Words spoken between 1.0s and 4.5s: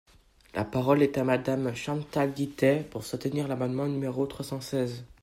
est à Madame Chantal Guittet, pour soutenir l’amendement numéro trois